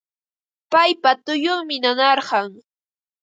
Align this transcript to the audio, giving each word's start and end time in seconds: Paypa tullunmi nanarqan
Paypa 0.71 1.11
tullunmi 1.25 1.75
nanarqan 1.83 2.49